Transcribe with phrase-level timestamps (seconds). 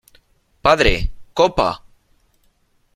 [0.63, 1.83] ¡padre, copa!